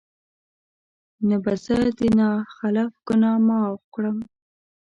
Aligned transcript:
نه 1.27 1.37
به 1.43 1.53
زه 1.63 1.77
د 1.97 1.99
نا 2.17 2.29
خلف 2.55 2.91
ګناه 3.07 3.39
معاف 3.47 3.81
کړم 3.93 4.17